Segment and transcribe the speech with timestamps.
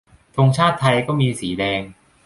[0.35, 1.81] ธงชาติไทยก็มีสีแดง